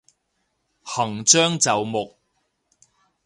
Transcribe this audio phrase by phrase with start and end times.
[0.83, 2.17] 行將就木